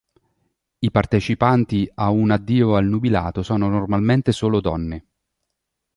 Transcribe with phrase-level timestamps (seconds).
[0.79, 5.05] I partecipanti a un addio al nubilato sono normalmente solo donne.